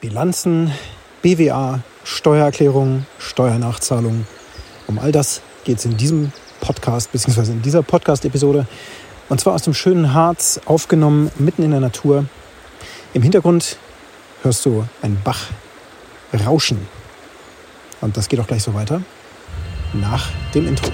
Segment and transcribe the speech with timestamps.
[0.00, 0.72] Bilanzen,
[1.20, 4.26] BWA, Steuererklärung, Steuernachzahlung.
[4.86, 8.66] Um all das geht es in diesem Podcast, beziehungsweise in dieser Podcast-Episode.
[9.28, 12.24] Und zwar aus dem schönen Harz, aufgenommen mitten in der Natur.
[13.12, 13.76] Im Hintergrund
[14.42, 15.48] hörst du einen Bach
[16.46, 16.88] rauschen.
[18.00, 19.02] Und das geht auch gleich so weiter
[19.92, 20.90] nach dem Intro.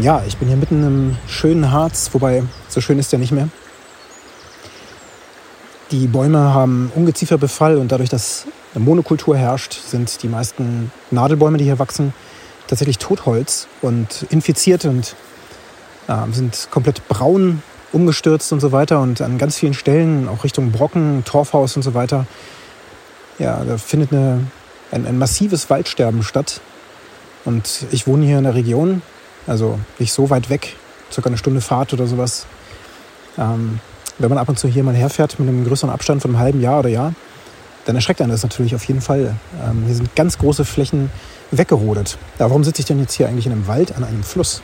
[0.00, 3.50] Ja, ich bin hier mitten im schönen Harz, wobei so schön ist der nicht mehr.
[5.90, 11.64] Die Bäume haben Ungezieferbefall und dadurch, dass eine Monokultur herrscht, sind die meisten Nadelbäume, die
[11.64, 12.14] hier wachsen,
[12.66, 15.16] tatsächlich Totholz und infiziert und
[16.08, 20.72] äh, sind komplett braun umgestürzt und so weiter und an ganz vielen Stellen, auch Richtung
[20.72, 22.26] Brocken, Torfhaus und so weiter,
[23.38, 24.46] ja, da findet eine,
[24.92, 26.62] ein, ein massives Waldsterben statt.
[27.44, 29.02] Und ich wohne hier in der Region,
[29.46, 30.76] also nicht so weit weg,
[31.12, 32.46] circa eine Stunde Fahrt oder sowas.
[33.38, 33.80] Ähm,
[34.18, 36.60] wenn man ab und zu hier mal herfährt mit einem größeren Abstand von einem halben
[36.60, 37.14] Jahr oder Jahr,
[37.86, 39.34] dann erschreckt einen das natürlich auf jeden Fall.
[39.64, 41.10] Ähm, hier sind ganz große Flächen
[41.50, 42.18] weggerodet.
[42.38, 44.62] Ja, warum sitze ich denn jetzt hier eigentlich in einem Wald an einem Fluss?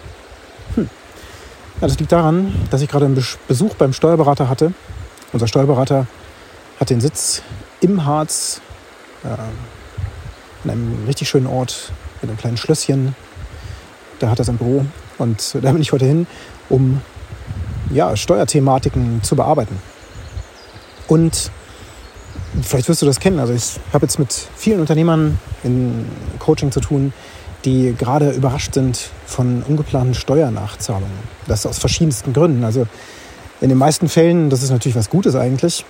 [0.74, 0.88] Hm.
[1.80, 4.72] Ja, das liegt daran, dass ich gerade einen Besuch beim Steuerberater hatte.
[5.32, 6.06] Unser Steuerberater
[6.78, 7.42] hat den Sitz
[7.80, 8.60] im Harz,
[9.24, 13.14] äh, an einem richtig schönen Ort, in einem kleinen Schlösschen.
[14.18, 14.84] Da hat er sein Büro
[15.18, 16.26] und da bin ich heute hin,
[16.68, 17.00] um
[17.90, 19.76] ja, Steuerthematiken zu bearbeiten.
[21.08, 21.50] Und
[22.62, 23.38] vielleicht wirst du das kennen.
[23.38, 26.06] Also ich habe jetzt mit vielen Unternehmern in
[26.38, 27.12] Coaching zu tun,
[27.64, 31.18] die gerade überrascht sind von ungeplanten Steuernachzahlungen.
[31.46, 32.64] Das aus verschiedensten Gründen.
[32.64, 32.86] Also
[33.60, 35.84] in den meisten Fällen, das ist natürlich was Gutes eigentlich,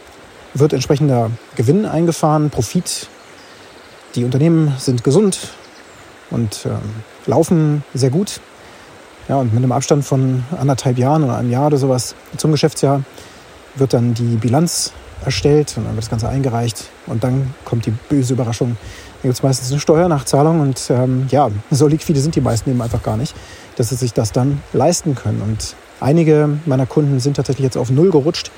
[0.55, 3.09] wird entsprechender Gewinn eingefahren, Profit.
[4.15, 5.51] Die Unternehmen sind gesund
[6.31, 6.71] und äh,
[7.29, 8.41] laufen sehr gut.
[9.29, 13.03] Ja, und mit einem Abstand von anderthalb Jahren oder einem Jahr oder sowas zum Geschäftsjahr
[13.75, 14.93] wird dann die Bilanz
[15.25, 18.77] erstellt und dann wird das Ganze eingereicht und dann kommt die böse Überraschung.
[19.17, 22.83] Dann gibt es meistens eine Steuernachzahlung und ähm, ja, so liquide sind die meisten eben
[22.83, 23.34] einfach gar nicht,
[23.77, 25.43] dass sie sich das dann leisten können.
[25.43, 28.50] Und einige meiner Kunden sind tatsächlich jetzt auf Null gerutscht.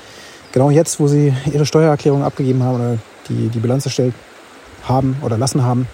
[0.51, 2.97] Genau jetzt, wo sie ihre Steuererklärung abgegeben haben oder
[3.29, 4.13] die, die Bilanz erstellt
[4.83, 5.87] haben oder lassen haben.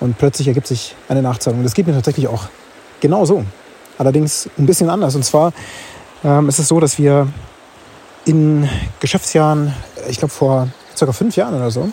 [0.00, 1.62] Und plötzlich ergibt sich eine Nachzahlung.
[1.62, 2.48] Das geht mir tatsächlich auch
[3.00, 3.44] genau so.
[3.98, 5.14] Allerdings ein bisschen anders.
[5.14, 5.54] Und zwar
[6.22, 7.28] ähm, ist es so, dass wir
[8.24, 8.68] in
[9.00, 9.72] Geschäftsjahren,
[10.08, 11.90] ich glaube vor circa fünf Jahren oder so,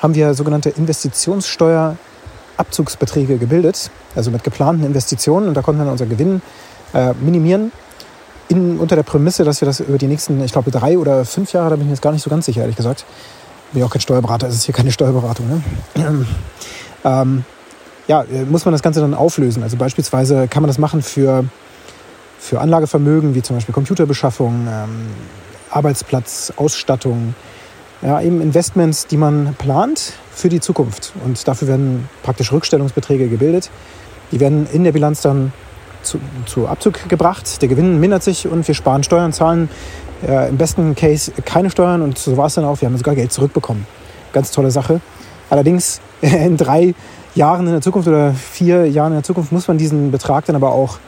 [0.00, 5.48] haben wir sogenannte Investitionssteuerabzugsbeträge gebildet, also mit geplanten Investitionen.
[5.48, 6.42] Und da konnten wir dann unser Gewinn
[6.94, 7.72] äh, minimieren.
[8.48, 11.52] In, unter der Prämisse, dass wir das über die nächsten, ich glaube, drei oder fünf
[11.52, 13.04] Jahre, da bin ich jetzt gar nicht so ganz sicher, ehrlich gesagt.
[13.72, 15.48] Bin ja auch kein Steuerberater, es ist hier keine Steuerberatung.
[15.48, 15.62] Ne?
[17.04, 17.44] Ähm,
[18.06, 19.62] ja, äh, muss man das Ganze dann auflösen.
[19.62, 21.44] Also beispielsweise kann man das machen für,
[22.38, 25.06] für Anlagevermögen, wie zum Beispiel Computerbeschaffung, ähm,
[25.70, 27.34] Arbeitsplatz, Ausstattung,
[28.02, 31.12] ja, eben Investments, die man plant für die Zukunft.
[31.24, 33.70] Und dafür werden praktisch Rückstellungsbeträge gebildet.
[34.32, 35.52] Die werden in der Bilanz dann
[36.02, 37.62] zu, zu Abzug gebracht.
[37.62, 39.68] Der Gewinn mindert sich und wir sparen Steuern, zahlen
[40.26, 42.80] äh, im besten Case keine Steuern und so war es dann auch.
[42.80, 43.86] Wir haben sogar Geld zurückbekommen.
[44.32, 45.00] Ganz tolle Sache.
[45.52, 46.94] Allerdings in drei
[47.34, 50.56] Jahren in der Zukunft oder vier Jahren in der Zukunft muss man diesen Betrag dann
[50.56, 50.98] aber auch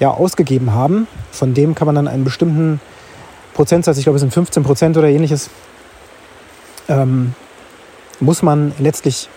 [0.00, 1.06] ja, ausgegeben haben.
[1.30, 2.80] Von dem kann man dann einen bestimmten
[3.52, 5.50] Prozentsatz, ich glaube es sind 15 Prozent oder ähnliches,
[6.88, 7.34] ähm,
[8.18, 9.28] muss man letztlich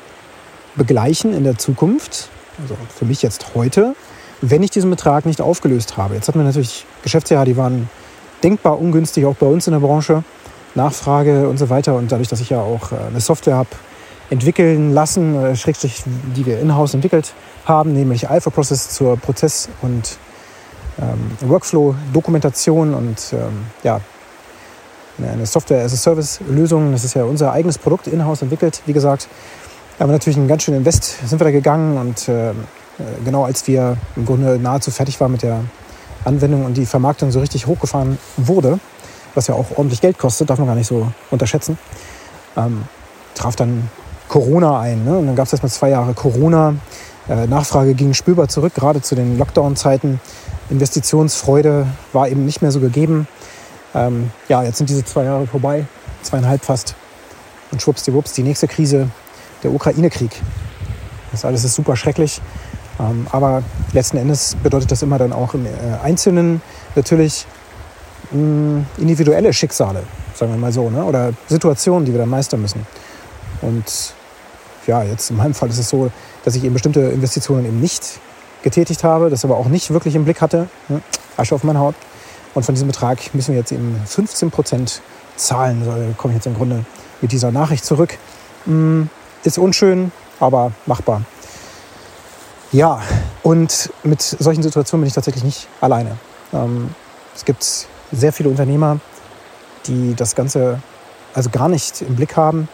[0.75, 2.29] begleichen in der Zukunft,
[2.61, 3.94] also für mich jetzt heute,
[4.39, 6.16] wenn ich diesen Betrag nicht aufgelöst habe.
[6.16, 7.89] Jetzt hatten wir natürlich Geschäftsjahre, die waren
[8.41, 10.23] denkbar ungünstig, auch bei uns in der Branche,
[10.75, 11.95] Nachfrage und so weiter.
[11.95, 13.69] Und dadurch, dass ich ja auch äh, eine Software habe
[14.29, 16.03] entwickeln lassen, äh, Schrägstrich,
[16.35, 17.34] die wir in-house entwickelt
[17.66, 20.17] haben, nämlich Alpha Process zur Prozess- und
[21.00, 24.01] ähm, Workflow-Dokumentation und ähm, ja,
[25.22, 26.91] eine Software-as-a-Service-Lösung.
[26.91, 29.27] Das ist ja unser eigenes Produkt in-house entwickelt, wie gesagt.
[29.98, 32.54] Wir natürlich einen ganz schönen Invest, sind wir da gegangen und äh,
[33.25, 35.62] genau als wir im Grunde nahezu fertig waren mit der
[36.24, 38.80] Anwendung und die Vermarktung so richtig hochgefahren wurde,
[39.36, 41.77] was ja auch ordentlich Geld kostet, darf man gar nicht so unterschätzen,
[42.56, 42.83] ähm,
[43.36, 43.89] traf dann
[44.30, 45.04] Corona ein.
[45.04, 45.18] Ne?
[45.18, 46.76] Und dann gab es erstmal zwei Jahre Corona.
[47.28, 50.22] Äh, Nachfrage ging spürbar zurück, gerade zu den Lockdown-Zeiten.
[50.70, 53.28] Investitionsfreude war eben nicht mehr so gegeben.
[53.94, 55.86] Ähm, ja, jetzt sind diese zwei Jahre vorbei,
[56.22, 56.96] zweieinhalb fast.
[57.72, 59.10] Und schwuppsdiwupps, die nächste Krise,
[59.64, 60.31] der Ukraine-Krieg.
[61.31, 62.42] Das alles ist super schrecklich.
[63.00, 65.70] Ähm, aber letzten Endes bedeutet das immer dann auch im äh,
[66.04, 66.62] Einzelnen
[66.96, 67.46] natürlich
[68.31, 70.04] mh, mm, individuelle Schicksale,
[70.36, 71.04] sagen wir mal so, ne?
[71.04, 72.86] oder Situationen, die wir dann meistern müssen.
[73.62, 74.14] Und
[74.89, 76.12] ja, jetzt in meinem Fall ist es so,
[76.44, 78.19] dass ich eben bestimmte Investitionen eben nicht
[78.63, 80.68] getätigt habe, das aber auch nicht wirklich im Blick hatte.
[80.88, 81.01] Hm,
[81.38, 81.95] Asche auf meine Haut.
[82.56, 85.01] Und von diesem Betrag müssen wir jetzt eben 15 Prozent
[85.36, 85.83] zahlen.
[85.86, 86.83] So komme ich jetzt im Grunde
[87.21, 88.18] mit dieser Nachricht zurück.
[88.65, 89.09] Hm,
[89.44, 91.21] ist unschön, aber machbar.
[92.71, 93.01] Ja,
[93.44, 96.18] und mit solchen Situationen bin ich tatsächlich nicht alleine.
[96.51, 96.95] Ähm,
[97.35, 99.00] es gibt sehr viele Unternehmer,
[99.85, 100.81] die das Ganze
[101.35, 102.68] also gar nicht im Blick haben,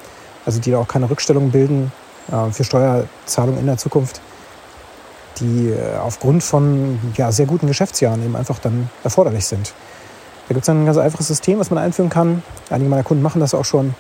[0.46, 2.05] also die da auch keine Rückstellungen bilden äh,
[2.52, 4.22] für Steuerzahlungen in der Zukunft,
[5.40, 9.74] die äh, aufgrund von ja, sehr guten Geschäftsjahren eben einfach dann erforderlich sind.
[10.48, 12.44] Da gibt es ein ganz einfaches System, was man einführen kann.
[12.70, 13.96] Einige meiner Kunden machen das auch schon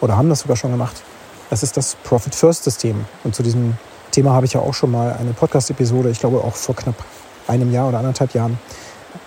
[0.00, 1.02] oder haben das sogar schon gemacht.
[1.50, 3.04] Das ist das Profit First System.
[3.24, 3.76] Und zu diesem
[4.10, 6.96] Thema habe ich ja auch schon mal eine Podcast-Episode, ich glaube auch vor knapp
[7.46, 8.58] einem Jahr oder anderthalb Jahren,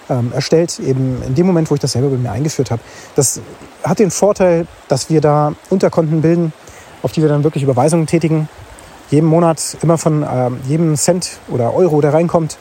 [0.10, 2.82] ähm, erstellt, eben in dem Moment, wo ich das selber bei mir eingeführt habe.
[3.16, 3.42] Das
[3.84, 6.54] hat den Vorteil, dass wir da Unterkonten bilden,
[7.02, 8.50] auf die wir dann wirklich Überweisungen tätigen.
[9.10, 12.58] Jeden Monat immer von ähm, jedem Cent oder Euro, der reinkommt,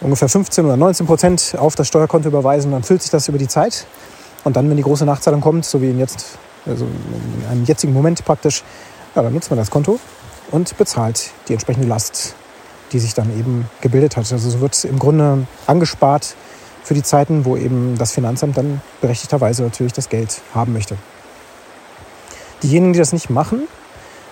[0.00, 2.72] ungefähr 15 oder 19 Prozent auf das Steuerkonto überweisen.
[2.72, 3.86] Dann füllt sich das über die Zeit.
[4.44, 7.92] Und dann, wenn die große Nachzahlung kommt, so wie in jetzt, also in einem jetzigen
[7.92, 8.62] Moment praktisch,
[9.14, 9.98] ja, dann nutzt man das Konto
[10.50, 12.34] und bezahlt die entsprechende Last,
[12.92, 14.30] die sich dann eben gebildet hat.
[14.32, 16.34] Also so wird im Grunde angespart
[16.82, 20.96] für die Zeiten, wo eben das Finanzamt dann berechtigterweise natürlich das Geld haben möchte.
[22.62, 23.68] Diejenigen, die das nicht machen,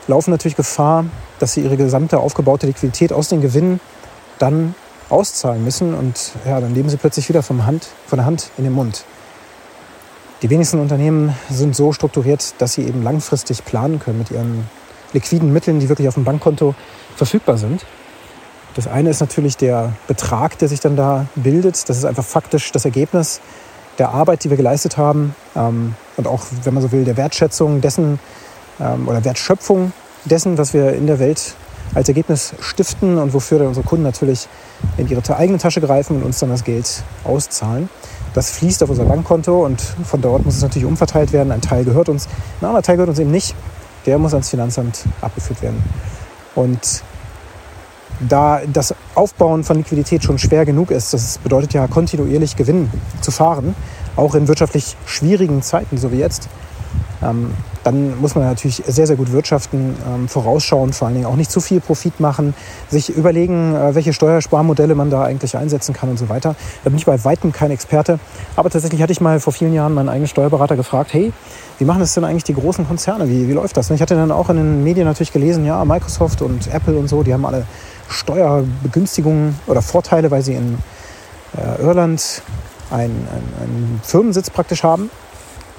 [0.09, 1.05] laufen natürlich Gefahr,
[1.39, 3.81] dass sie ihre gesamte aufgebaute Liquidität aus den Gewinnen
[4.39, 4.75] dann
[5.09, 8.65] auszahlen müssen und ja, dann leben sie plötzlich wieder vom Hand, von der Hand in
[8.65, 9.05] den Mund.
[10.43, 14.69] Die wenigsten Unternehmen sind so strukturiert, dass sie eben langfristig planen können mit ihren
[15.13, 16.75] liquiden Mitteln, die wirklich auf dem Bankkonto
[17.17, 17.87] verfügbar sind.
[18.75, 21.89] Das eine ist natürlich der Betrag, der sich dann da bildet.
[21.89, 23.41] Das ist einfach faktisch das Ergebnis
[23.99, 27.81] der Arbeit, die wir geleistet haben ähm, und auch, wenn man so will, der Wertschätzung
[27.81, 28.19] dessen
[28.81, 29.93] ähm, oder Wertschöpfung
[30.25, 31.55] dessen, was wir in der Welt
[31.95, 34.49] als Ergebnis stiften und wofür dann unsere Kunden natürlich
[34.97, 37.89] in ihre eigene Tasche greifen und uns dann das Geld auszahlen.
[38.35, 41.53] Das fließt auf unser Bankkonto und von dort muss es natürlich umverteilt werden.
[41.53, 42.29] Ein Teil gehört uns,
[42.61, 43.55] ein anderer Teil gehört uns eben nicht.
[44.05, 45.83] Der muss ans Finanzamt abgeführt werden.
[46.55, 47.03] Und
[48.21, 52.91] da das Aufbauen von Liquidität schon schwer genug ist, das bedeutet ja kontinuierlich Gewinn
[53.21, 53.75] zu fahren,
[54.17, 56.49] auch in wirtschaftlich schwierigen Zeiten, so wie jetzt,
[57.23, 57.53] ähm,
[57.85, 61.51] dann muss man natürlich sehr, sehr gut wirtschaften, ähm, vorausschauen, vor allen Dingen auch nicht
[61.51, 62.53] zu viel Profit machen,
[62.89, 66.57] sich überlegen, äh, welche Steuersparmodelle man da eigentlich einsetzen kann und so weiter.
[66.83, 68.19] Da bin ich bei weitem kein Experte.
[68.57, 71.33] Aber tatsächlich hatte ich mal vor vielen Jahren meinen eigenen Steuerberater gefragt, hey,
[71.79, 73.29] wie machen das denn eigentlich die großen Konzerne?
[73.29, 73.89] Wie, wie läuft das?
[73.89, 77.09] Und ich hatte dann auch in den Medien natürlich gelesen, ja, Microsoft und Apple und
[77.09, 77.67] so, die haben alle
[78.09, 80.79] Steuerbegünstigungen oder Vorteile, weil sie in
[81.57, 82.43] äh, Irland
[82.91, 83.27] einen,
[83.61, 85.11] einen Firmensitz praktisch haben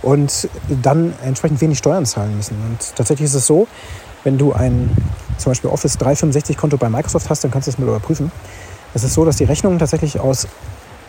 [0.01, 0.49] und
[0.81, 2.55] dann entsprechend wenig Steuern zahlen müssen.
[2.69, 3.67] Und tatsächlich ist es so,
[4.23, 4.95] wenn du ein
[5.37, 8.31] zum Beispiel Office 365 Konto bei Microsoft hast, dann kannst du das mal überprüfen.
[8.93, 10.47] Es ist so, dass die Rechnungen tatsächlich aus,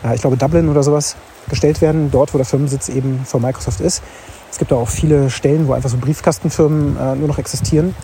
[0.04, 1.16] äh, ich glaube, Dublin oder sowas
[1.48, 4.02] gestellt werden, dort, wo der Firmensitz eben von Microsoft ist.
[4.50, 7.94] Es gibt auch viele Stellen, wo einfach so Briefkastenfirmen äh, nur noch existieren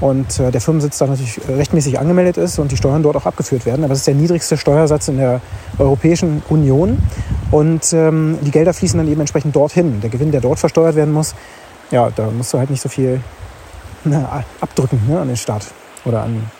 [0.00, 3.64] und äh, der Firmensitz da natürlich rechtmäßig angemeldet ist und die Steuern dort auch abgeführt
[3.64, 3.84] werden.
[3.84, 5.40] Aber es ist der niedrigste Steuersatz in der
[5.78, 6.98] Europäischen Union
[7.50, 10.00] und ähm, die Gelder fließen dann eben entsprechend dorthin.
[10.00, 11.34] Der Gewinn, der dort versteuert werden muss,
[11.90, 13.20] ja, da musst du halt nicht so viel
[14.04, 15.66] na, abdrücken ne, an den Staat
[16.04, 16.50] oder an,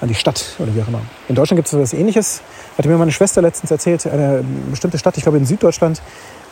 [0.00, 1.00] an die Stadt oder wie auch immer.
[1.28, 2.40] In Deutschland gibt es etwas Ähnliches.
[2.78, 5.98] Hatte mir meine Schwester letztens erzählt, eine bestimmte Stadt, ich glaube in Süddeutschland,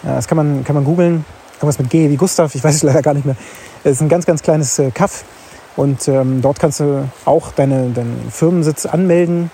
[0.03, 2.83] äh, das kann man, kann man googeln, irgendwas mit G wie Gustav, ich weiß es
[2.83, 3.37] leider gar nicht mehr.
[3.85, 5.25] Es ist ein ganz, ganz kleines äh, Kaff
[5.77, 9.51] und ähm, dort kannst du auch deine, deinen Firmensitz anmelden,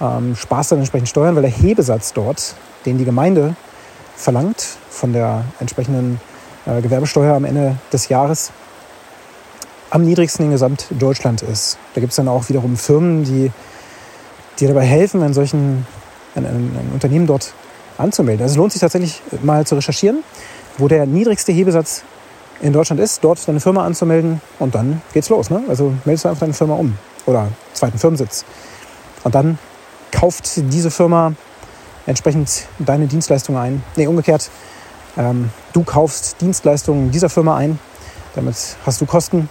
[0.00, 3.56] ähm, sparst dann entsprechend Steuern, weil der Hebesatz dort, den die Gemeinde
[4.16, 6.20] verlangt von der entsprechenden
[6.66, 8.52] äh, Gewerbesteuer am Ende des Jahres,
[9.90, 11.78] am niedrigsten in Gesamtdeutschland ist.
[11.94, 13.50] Da gibt es dann auch wiederum Firmen, die
[14.58, 15.86] dir dabei helfen, einen solchen
[16.34, 17.54] ein, ein, Unternehmen dort
[17.96, 18.42] anzumelden.
[18.42, 20.22] Also es lohnt sich tatsächlich mal zu recherchieren
[20.78, 22.02] wo der niedrigste Hebesatz
[22.60, 25.50] in Deutschland ist, dort deine Firma anzumelden und dann geht's los.
[25.50, 25.62] Ne?
[25.68, 26.96] Also meldest du einfach deine Firma um
[27.26, 28.44] oder zweiten Firmensitz.
[29.24, 29.58] Und dann
[30.12, 31.34] kauft diese Firma
[32.06, 33.82] entsprechend deine Dienstleistungen ein.
[33.96, 34.50] Nee, umgekehrt.
[35.16, 37.78] Ähm, du kaufst Dienstleistungen dieser Firma ein.
[38.34, 39.48] Damit hast du Kosten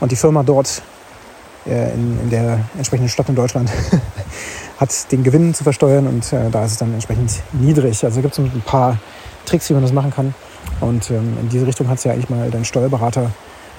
[0.00, 0.82] und die Firma dort
[1.66, 3.70] äh, in, in, der entsprechenden Stadt in Deutschland
[4.78, 8.04] hat den Gewinn zu versteuern und äh, da ist es dann entsprechend niedrig.
[8.04, 8.98] Also gibt es ein paar
[9.44, 10.34] Tricks, wie man das machen kann.
[10.80, 13.30] Und ähm, in diese Richtung kannst du ja eigentlich mal deinen Steuerberater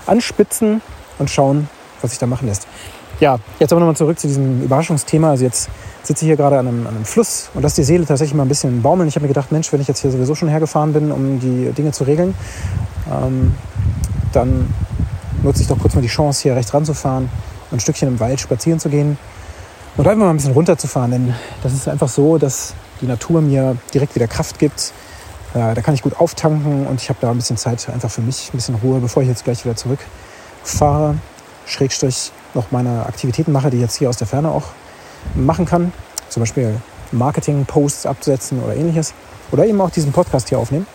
[0.06, 0.82] anspitzen
[1.20, 1.70] und schauen,
[2.02, 2.68] was sich da machen lässt.
[3.20, 5.32] Ja, jetzt aber nochmal zurück zu diesem Überraschungsthema.
[5.32, 5.70] Also jetzt
[6.04, 8.44] sitze ich hier gerade an einem, an einem Fluss und lasse die Seele tatsächlich mal
[8.44, 9.08] ein bisschen baumeln.
[9.08, 11.72] Ich habe mir gedacht, Mensch, wenn ich jetzt hier sowieso schon hergefahren bin, um die
[11.72, 12.36] Dinge zu regeln,
[13.10, 13.56] ähm,
[14.34, 14.74] dann
[15.44, 17.30] nutze ich doch kurz mal die Chance, hier rechts ranzufahren
[17.72, 19.18] und ein Stückchen im Wald spazieren zu gehen
[19.96, 21.12] und einfach mal ein bisschen runterzufahren.
[21.12, 24.92] Denn das ist einfach so, dass die Natur mir direkt wieder Kraft gibt.
[25.54, 28.22] Äh, da kann ich gut auftanken und ich habe da ein bisschen Zeit einfach für
[28.22, 31.18] mich, ein bisschen Ruhe, bevor ich jetzt gleich wieder zurückfahre.
[31.66, 34.66] Schrägstrich noch meine Aktivitäten mache, die ich jetzt hier aus der Ferne auch
[35.36, 35.94] machen kann.
[36.30, 36.76] Zum Beispiel
[37.12, 39.14] Marketing-Posts absetzen oder ähnliches.
[39.52, 40.88] Oder eben auch diesen Podcast hier aufnehmen.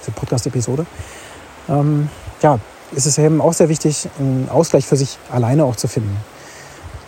[0.00, 0.86] Diese Podcast-Episode.
[1.68, 2.10] Ähm,
[2.42, 2.58] ja,
[2.92, 6.16] ist es eben auch sehr wichtig, einen Ausgleich für sich alleine auch zu finden.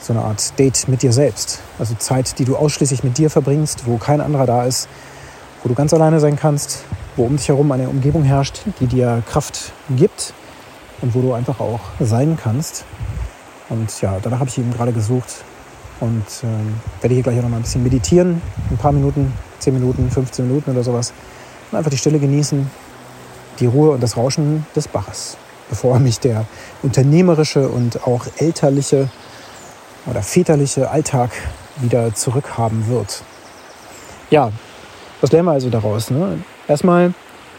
[0.00, 1.60] So eine Art Date mit dir selbst.
[1.78, 4.88] Also Zeit, die du ausschließlich mit dir verbringst, wo kein anderer da ist,
[5.66, 6.84] wo du ganz alleine sein kannst,
[7.16, 10.32] wo um dich herum eine Umgebung herrscht, die dir Kraft gibt
[11.02, 12.84] und wo du einfach auch sein kannst.
[13.68, 15.42] Und ja, danach habe ich eben gerade gesucht
[15.98, 19.74] und ähm, werde hier gleich auch noch mal ein bisschen meditieren, ein paar Minuten, 10
[19.74, 21.12] Minuten, 15 Minuten oder sowas.
[21.72, 22.70] Und einfach die Stille genießen,
[23.58, 25.36] die Ruhe und das Rauschen des Baches,
[25.68, 26.46] bevor mich der
[26.84, 29.10] unternehmerische und auch elterliche
[30.06, 31.30] oder väterliche Alltag
[31.80, 33.24] wieder zurückhaben wird.
[34.30, 34.52] Ja,
[35.20, 36.10] was lernen wir also daraus?
[36.10, 36.38] Ne?
[36.68, 37.14] Erstmal,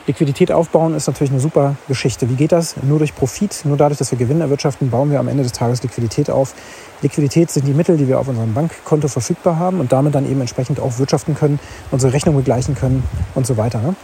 [0.08, 2.30] Liquidität aufbauen ist natürlich eine super Geschichte.
[2.30, 2.76] Wie geht das?
[2.82, 5.84] Nur durch Profit, nur dadurch, dass wir Gewinn erwirtschaften, bauen wir am Ende des Tages
[5.84, 6.54] Liquidität auf.
[7.02, 10.40] Liquidität sind die Mittel, die wir auf unserem Bankkonto verfügbar haben und damit dann eben
[10.40, 11.60] entsprechend auch wirtschaften können,
[11.92, 13.04] unsere Rechnung begleichen können
[13.36, 13.82] und so weiter.
[13.82, 13.96] Ne?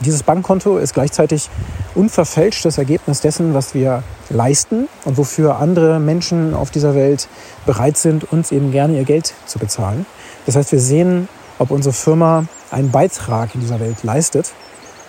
[0.00, 1.50] Dieses Bankkonto ist gleichzeitig
[1.94, 7.28] unverfälschtes Ergebnis dessen, was wir leisten und wofür andere Menschen auf dieser Welt
[7.64, 10.04] bereit sind, uns eben gerne ihr Geld zu bezahlen.
[10.46, 11.28] Das heißt, wir sehen,
[11.60, 14.52] ob unsere Firma einen Beitrag in dieser Welt leistet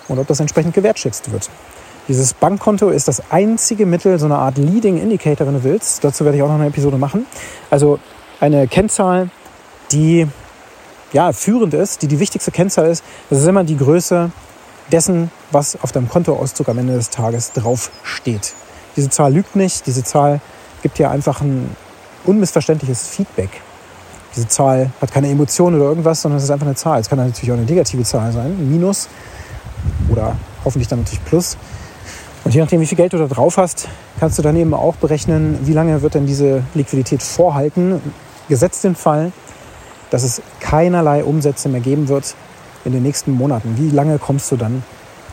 [0.06, 1.50] und ob das entsprechend gewertschätzt wird.
[2.08, 6.04] Dieses Bankkonto ist das einzige Mittel, so eine Art Leading Indicator, wenn du willst.
[6.04, 7.26] Dazu werde ich auch noch eine Episode machen.
[7.70, 7.98] Also
[8.38, 9.30] eine Kennzahl,
[9.92, 10.26] die
[11.12, 14.30] ja, führend ist, die die wichtigste Kennzahl ist, das ist immer die Größe
[14.90, 18.52] dessen, was auf deinem Kontoauszug am Ende des Tages draufsteht.
[18.96, 20.40] Diese Zahl lügt nicht, diese Zahl
[20.82, 21.74] gibt dir einfach ein
[22.24, 23.62] unmissverständliches Feedback.
[24.34, 27.00] Diese Zahl hat keine Emotionen oder irgendwas, sondern es ist einfach eine Zahl.
[27.00, 29.08] Es kann natürlich auch eine negative Zahl sein, ein Minus
[30.08, 31.56] oder hoffentlich dann natürlich Plus.
[32.44, 34.96] Und je nachdem, wie viel Geld du da drauf hast, kannst du dann eben auch
[34.96, 38.00] berechnen, wie lange wird denn diese Liquidität vorhalten.
[38.48, 39.32] Gesetzt den Fall,
[40.10, 42.34] dass es keinerlei Umsätze mehr geben wird,
[42.84, 43.76] in den nächsten Monaten.
[43.76, 44.82] Wie lange kommst du dann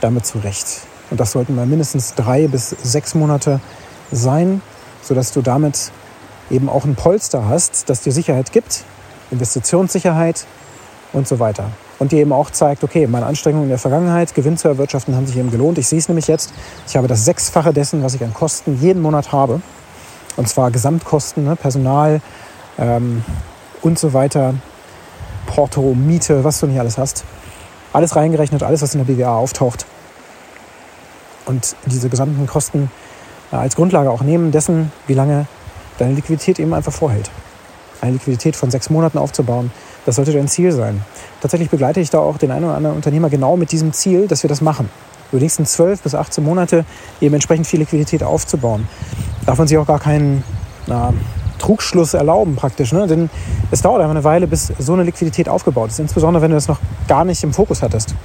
[0.01, 0.81] damit zurecht?
[1.09, 3.59] Und das sollten mal mindestens drei bis sechs Monate
[4.11, 4.61] sein,
[5.01, 5.91] sodass du damit
[6.49, 8.83] eben auch ein Polster hast, das dir Sicherheit gibt,
[9.31, 10.45] Investitionssicherheit
[11.13, 11.71] und so weiter.
[11.99, 15.27] Und dir eben auch zeigt, okay, meine Anstrengungen in der Vergangenheit, Gewinn zu erwirtschaften, haben
[15.27, 15.77] sich eben gelohnt.
[15.77, 16.53] Ich sehe es nämlich jetzt.
[16.87, 19.61] Ich habe das Sechsfache dessen, was ich an Kosten jeden Monat habe.
[20.37, 22.21] Und zwar Gesamtkosten, ne, Personal
[22.77, 23.25] ähm,
[23.81, 24.53] und so weiter,
[25.47, 27.25] Porto, Miete, was du nicht alles hast
[27.93, 29.85] alles reingerechnet, alles, was in der BWA auftaucht.
[31.45, 32.91] Und diese gesamten Kosten
[33.51, 35.47] äh, als Grundlage auch nehmen dessen, wie lange
[35.99, 37.29] deine Liquidität eben einfach vorhält.
[38.01, 39.71] Eine Liquidität von sechs Monaten aufzubauen,
[40.05, 41.03] das sollte dein Ziel sein.
[41.41, 44.43] Tatsächlich begleite ich da auch den einen oder anderen Unternehmer genau mit diesem Ziel, dass
[44.43, 44.89] wir das machen.
[45.31, 46.85] Über die nächsten zwölf bis 18 Monate
[47.21, 48.87] eben entsprechend viel Liquidität aufzubauen.
[49.45, 50.43] Darf man sich auch gar keinen
[50.87, 51.13] na,
[51.59, 52.91] Trugschluss erlauben praktisch.
[52.93, 53.05] Ne?
[53.05, 53.29] Denn
[53.69, 55.99] es dauert einfach eine Weile, bis so eine Liquidität aufgebaut ist.
[55.99, 58.15] Insbesondere, wenn du das noch gar nicht im Fokus hattest.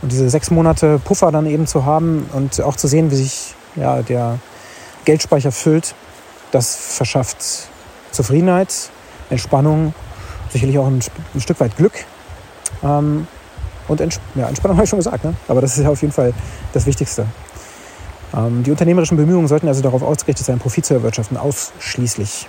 [0.00, 3.54] Und diese sechs Monate Puffer dann eben zu haben und auch zu sehen, wie sich
[3.76, 4.38] ja, der
[5.04, 5.94] Geldspeicher füllt,
[6.50, 7.68] das verschafft
[8.12, 8.90] Zufriedenheit,
[9.30, 9.94] Entspannung,
[10.50, 11.00] sicherlich auch ein,
[11.34, 11.92] ein Stück weit Glück.
[12.82, 13.26] Ähm,
[13.88, 15.34] und Ents ja, Entspannung habe ich schon gesagt, ne?
[15.48, 16.32] aber das ist ja auf jeden Fall
[16.72, 17.26] das Wichtigste.
[18.34, 22.48] Ähm, die unternehmerischen Bemühungen sollten also darauf ausgerichtet sein, Profit zu erwirtschaften, ausschließlich.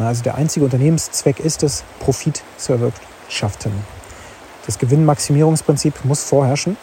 [0.00, 3.72] Also der einzige Unternehmenszweck ist es, Profit zu erwirtschaften.
[4.64, 6.76] Das Gewinnmaximierungsprinzip muss vorherrschen.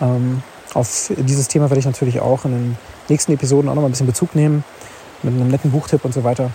[0.00, 0.42] Ähm,
[0.74, 3.92] auf dieses Thema werde ich natürlich auch in den nächsten Episoden auch noch mal ein
[3.92, 4.62] bisschen Bezug nehmen,
[5.22, 6.50] mit einem netten Buchtipp und so weiter.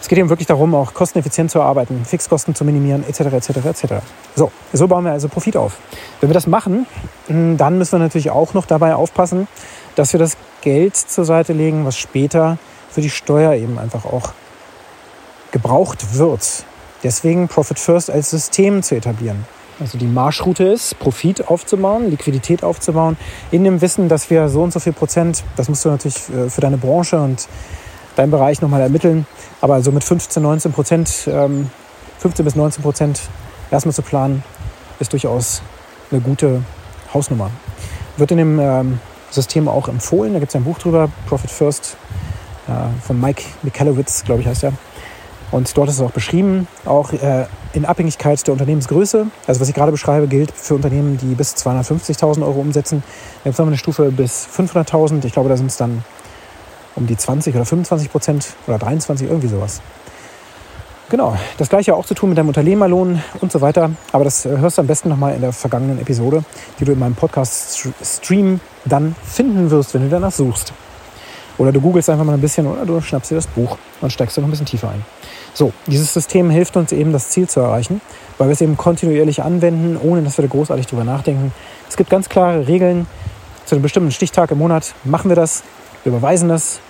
[0.00, 3.84] Es geht eben wirklich darum, auch kosteneffizient zu arbeiten, Fixkosten zu minimieren, etc., etc., etc.
[4.34, 5.76] So, so bauen wir also Profit auf.
[6.20, 6.86] Wenn wir das machen,
[7.28, 9.46] dann müssen wir natürlich auch noch dabei aufpassen,
[9.96, 12.56] dass wir das Geld zur Seite legen, was später
[12.90, 14.32] für die Steuer eben einfach auch
[15.52, 16.64] gebraucht wird.
[17.02, 19.44] Deswegen Profit First als System zu etablieren.
[19.80, 23.16] Also die Marschroute ist, Profit aufzubauen, Liquidität aufzubauen,
[23.50, 26.50] in dem Wissen, dass wir so und so viel Prozent, das musst du natürlich äh,
[26.50, 27.48] für deine Branche und
[28.20, 29.26] deinen Bereich nochmal ermitteln,
[29.62, 31.70] aber so mit 15, 19 Prozent, 15 ähm,
[32.44, 33.20] bis 19 Prozent
[33.70, 34.42] erstmal zu planen,
[34.98, 35.62] ist durchaus
[36.10, 36.62] eine gute
[37.14, 37.50] Hausnummer.
[38.18, 39.00] Wird in dem ähm,
[39.30, 40.34] System auch empfohlen.
[40.34, 41.96] Da gibt es ein Buch drüber, Profit First,
[42.68, 42.72] äh,
[43.06, 44.72] von Mike Michalowitz, glaube ich, heißt er.
[45.50, 49.28] Und dort ist es auch beschrieben, auch äh, in Abhängigkeit der Unternehmensgröße.
[49.46, 53.02] Also was ich gerade beschreibe, gilt für Unternehmen, die bis 250.000 Euro umsetzen.
[53.44, 55.24] Jetzt haben wir eine Stufe bis 500.000.
[55.24, 56.04] Ich glaube, da sind es dann
[56.96, 59.80] um die 20 oder 25 Prozent oder 23, irgendwie sowas.
[61.10, 63.90] Genau, das gleiche auch zu tun mit deinem Unternehmerlohn und so weiter.
[64.12, 66.44] Aber das äh, hörst du am besten nochmal in der vergangenen Episode,
[66.78, 70.72] die du in meinem Podcast-Stream dann finden wirst, wenn du danach suchst.
[71.58, 74.36] Oder du googelst einfach mal ein bisschen oder du schnappst dir das Buch und steigst
[74.36, 75.04] da noch ein bisschen tiefer ein.
[75.52, 78.00] So, dieses System hilft uns eben, das Ziel zu erreichen,
[78.38, 81.52] weil wir es eben kontinuierlich anwenden, ohne dass wir da großartig drüber nachdenken.
[81.88, 83.06] Es gibt ganz klare Regeln.
[83.66, 85.64] Zu einem bestimmten Stichtag im Monat machen wir das,
[86.04, 86.80] überweisen das.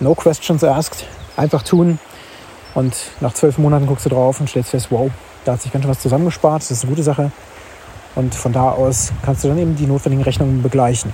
[0.00, 1.06] No questions asked.
[1.36, 1.98] Einfach tun.
[2.74, 5.10] Und nach zwölf Monaten guckst du drauf und stellst fest, wow,
[5.44, 7.30] da hat sich ganz schön was zusammengespart, das ist eine gute Sache.
[8.14, 11.12] Und von da aus kannst du dann eben die notwendigen Rechnungen begleichen.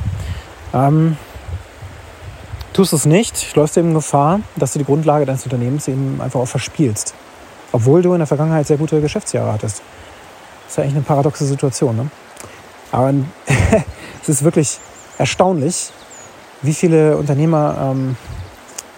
[0.73, 1.17] Ähm,
[2.73, 6.21] tust du es nicht, läufst du eben Gefahr, dass du die Grundlage deines Unternehmens eben
[6.21, 7.15] einfach auch verspielst.
[7.73, 9.83] Obwohl du in der Vergangenheit sehr gute Geschäftsjahre hattest.
[10.65, 11.97] Das ist ja eigentlich eine paradoxe Situation.
[11.97, 12.11] Ne?
[12.93, 13.13] Aber
[14.23, 14.79] es ist wirklich
[15.19, 15.91] erstaunlich,
[16.63, 18.17] wie viele Unternehmer ähm,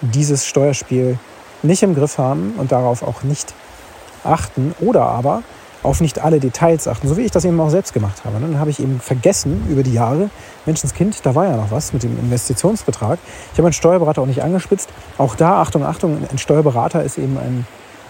[0.01, 1.19] dieses Steuerspiel
[1.63, 3.55] nicht im Griff haben und darauf auch nicht
[4.25, 5.43] achten oder aber
[5.83, 8.39] auf nicht alle Details achten, so wie ich das eben auch selbst gemacht habe.
[8.41, 10.31] Dann habe ich eben vergessen über die Jahre,
[10.65, 13.19] Menschenskind, da war ja noch was mit dem Investitionsbetrag.
[13.47, 14.91] Ich habe meinen Steuerberater auch nicht angespitzt.
[15.19, 17.67] Auch da, Achtung, Achtung, ein Steuerberater ist eben ein,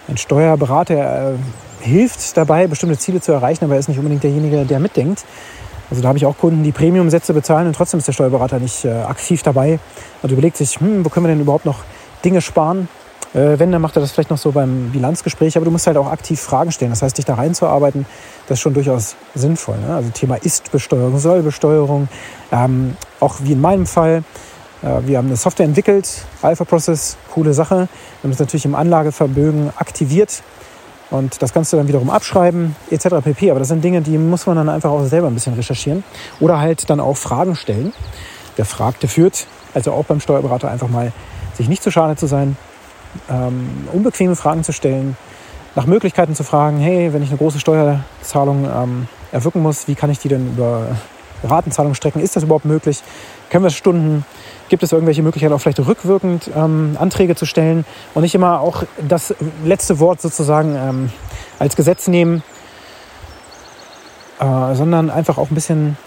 [0.08, 4.22] ein Steuerberater, der äh, hilft dabei, bestimmte Ziele zu erreichen, aber er ist nicht unbedingt
[4.22, 5.24] derjenige, der mitdenkt.
[5.92, 8.86] Also da habe ich auch Kunden, die Premiumsätze bezahlen und trotzdem ist der Steuerberater nicht
[8.86, 9.78] äh, aktiv dabei
[10.22, 11.80] und überlegt sich, hm, wo können wir denn überhaupt noch
[12.24, 12.88] Dinge sparen?
[13.34, 15.98] Äh, wenn, dann macht er das vielleicht noch so beim Bilanzgespräch, aber du musst halt
[15.98, 16.92] auch aktiv Fragen stellen.
[16.92, 18.06] Das heißt, dich da reinzuarbeiten,
[18.48, 19.76] das ist schon durchaus sinnvoll.
[19.86, 19.94] Ne?
[19.94, 22.08] Also Thema Ist-Besteuerung, Soll-Besteuerung,
[22.52, 24.24] ähm, auch wie in meinem Fall.
[24.82, 27.76] Äh, wir haben eine Software entwickelt, Alpha Process, coole Sache.
[27.76, 30.42] Wir haben das natürlich im Anlagevermögen aktiviert
[31.12, 33.08] und das kannst du dann wiederum abschreiben, etc.
[33.22, 33.50] pp.
[33.50, 36.02] Aber das sind Dinge, die muss man dann einfach auch selber ein bisschen recherchieren
[36.40, 37.92] oder halt dann auch Fragen stellen.
[38.56, 41.12] Der Fragte führt, also auch beim Steuerberater einfach mal
[41.54, 42.56] sich nicht zu schade zu sein,
[43.28, 45.16] ähm, unbequeme Fragen zu stellen,
[45.74, 50.10] nach Möglichkeiten zu fragen, hey, wenn ich eine große Steuerzahlung ähm, erwirken muss, wie kann
[50.10, 50.96] ich die denn über
[51.44, 52.20] Ratenzahlung strecken?
[52.20, 53.02] Ist das überhaupt möglich?
[53.50, 54.24] Können wir es Stunden?
[54.72, 58.84] Gibt es irgendwelche Möglichkeiten, auch vielleicht rückwirkend ähm, Anträge zu stellen und nicht immer auch
[59.06, 59.34] das
[59.66, 61.10] letzte Wort sozusagen ähm,
[61.58, 62.42] als Gesetz nehmen,
[64.40, 65.98] äh, sondern einfach auch ein bisschen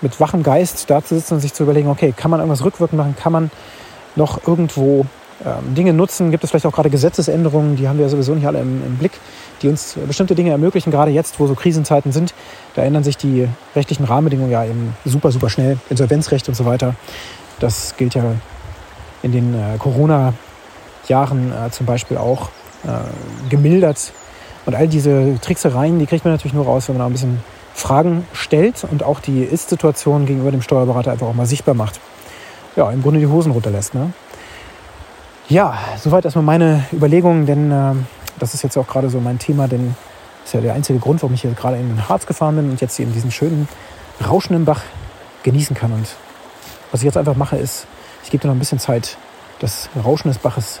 [0.00, 2.98] mit wachem Geist da zu sitzen und sich zu überlegen, okay, kann man irgendwas rückwirkend
[2.98, 3.14] machen?
[3.16, 3.52] Kann man
[4.16, 5.06] noch irgendwo
[5.46, 6.32] ähm, Dinge nutzen?
[6.32, 9.12] Gibt es vielleicht auch gerade Gesetzesänderungen, die haben wir sowieso nicht alle im, im, Blick,
[9.62, 12.34] die uns bestimmte Dinge ermöglichen, gerade jetzt, wo so Krisenzeiten sind.
[12.74, 15.78] Da ändern sich die rechtlichen Rahmenbedingungen ja eben super, super schnell.
[15.88, 16.96] Insolvenzrecht und so weiter.
[17.60, 18.24] Das gilt ja
[19.22, 22.50] in den äh, Corona-Jahren äh, zum Beispiel auch
[22.84, 24.12] äh, gemildert.
[24.66, 27.42] Und all diese Tricksereien, die kriegt man natürlich nur raus, wenn man auch ein bisschen
[27.74, 32.00] Fragen stellt und auch die Ist-Situation gegenüber dem Steuerberater einfach auch mal sichtbar macht.
[32.76, 33.94] Ja, im Grunde die Hosen runterlässt.
[33.94, 34.12] Ne?
[35.48, 37.94] Ja, soweit erstmal meine Überlegungen, denn äh,
[38.38, 39.94] das ist jetzt auch gerade so mein Thema, denn
[40.42, 42.70] das ist ja der einzige Grund, warum ich hier gerade in den Harz gefahren bin
[42.70, 43.68] und jetzt hier in diesen schönen,
[44.26, 44.82] rauschenden Bach
[45.44, 45.92] genießen kann.
[45.92, 46.06] Und
[46.90, 47.86] was ich jetzt einfach mache, ist,
[48.24, 49.16] ich gebe dir noch ein bisschen Zeit,
[49.60, 50.80] das Rauschen des Baches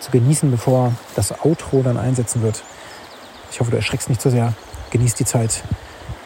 [0.00, 2.62] zu genießen, bevor das Outro dann einsetzen wird.
[3.50, 4.52] Ich hoffe, du erschreckst nicht zu so sehr.
[4.90, 5.62] Genieß die Zeit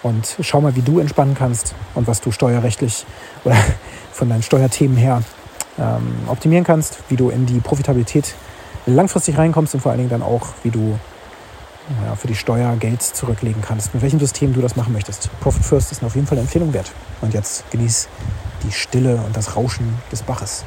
[0.02, 3.06] und schau mal, wie du entspannen kannst und was du steuerrechtlich
[3.44, 3.56] oder
[4.12, 5.22] von deinen Steuerthemen her
[5.78, 8.34] ähm, optimieren kannst, wie du in die Profitabilität
[8.86, 10.98] langfristig reinkommst und vor allen Dingen dann auch, wie du
[12.04, 15.30] ja, für die Steuer Geld zurücklegen kannst, mit welchem System du das machen möchtest.
[15.40, 16.92] Profit First ist auf jeden Fall eine Empfehlung wert.
[17.20, 18.08] Und jetzt genieß
[18.62, 20.64] die Stille und das Rauschen des Baches.